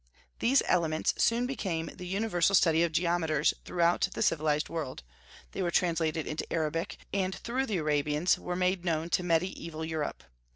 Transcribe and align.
These 0.39 0.63
"Elements" 0.65 1.13
soon 1.19 1.45
became 1.45 1.85
the 1.93 2.07
universal 2.07 2.55
study 2.55 2.81
of 2.81 2.91
geometers 2.91 3.53
throughout 3.65 4.09
the 4.15 4.23
civilized 4.23 4.67
world; 4.67 5.03
they 5.51 5.61
were 5.61 5.69
translated 5.69 6.25
into 6.25 6.43
the 6.49 6.55
Arabic, 6.55 6.97
and 7.13 7.35
through 7.35 7.67
the 7.67 7.77
Arabians 7.77 8.39
were 8.39 8.55
made 8.55 8.83
known 8.83 9.11
to 9.11 9.21
mediaeval 9.21 9.85
Europe. 9.85 10.23